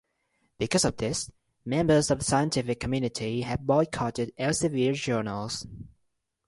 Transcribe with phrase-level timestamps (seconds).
[0.57, 1.29] Because of this,
[1.63, 5.67] members of the scientific community have boycotted Elsevier journals.